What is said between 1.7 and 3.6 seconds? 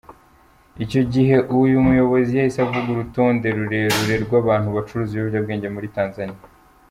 muyobozi yahise avuga urutonde